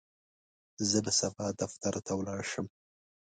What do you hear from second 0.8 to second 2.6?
زه به سبا دفتر ته ولاړ